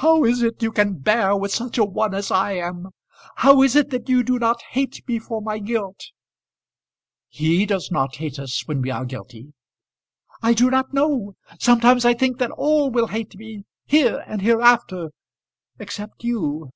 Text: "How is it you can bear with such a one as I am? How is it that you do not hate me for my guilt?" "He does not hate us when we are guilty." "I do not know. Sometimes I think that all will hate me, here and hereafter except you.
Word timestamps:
"How 0.00 0.24
is 0.24 0.42
it 0.42 0.64
you 0.64 0.72
can 0.72 0.98
bear 0.98 1.36
with 1.36 1.52
such 1.52 1.78
a 1.78 1.84
one 1.84 2.12
as 2.12 2.32
I 2.32 2.54
am? 2.54 2.88
How 3.36 3.62
is 3.62 3.76
it 3.76 3.90
that 3.90 4.08
you 4.08 4.24
do 4.24 4.36
not 4.36 4.60
hate 4.70 5.00
me 5.06 5.20
for 5.20 5.40
my 5.40 5.60
guilt?" 5.60 6.06
"He 7.28 7.66
does 7.66 7.88
not 7.88 8.16
hate 8.16 8.40
us 8.40 8.66
when 8.66 8.82
we 8.82 8.90
are 8.90 9.04
guilty." 9.04 9.52
"I 10.42 10.54
do 10.54 10.70
not 10.72 10.92
know. 10.92 11.36
Sometimes 11.60 12.04
I 12.04 12.14
think 12.14 12.38
that 12.38 12.50
all 12.50 12.90
will 12.90 13.06
hate 13.06 13.36
me, 13.36 13.62
here 13.86 14.24
and 14.26 14.42
hereafter 14.42 15.10
except 15.78 16.24
you. 16.24 16.70